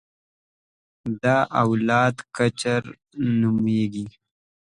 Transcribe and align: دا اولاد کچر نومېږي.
دا 1.21 1.37
اولاد 1.63 2.15
کچر 2.35 2.83
نومېږي. 3.39 4.05